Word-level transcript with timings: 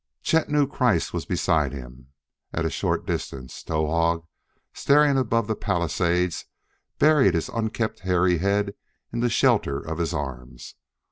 Chet 0.23 0.49
knew 0.49 0.65
Kreiss 0.65 1.13
was 1.13 1.27
beside 1.27 1.73
him; 1.73 2.07
at 2.55 2.65
a 2.65 2.71
short 2.71 3.05
distance, 3.05 3.61
Towahg, 3.63 4.25
staring 4.73 5.15
above 5.15 5.45
the 5.45 5.53
palisade, 5.55 6.33
buried 6.97 7.35
his 7.35 7.49
unkempt, 7.49 7.99
hairy 7.99 8.39
head 8.39 8.73
in 9.13 9.19
the 9.19 9.29
shelter 9.29 9.79
of 9.79 9.99
his 9.99 10.11
arms. 10.11 10.73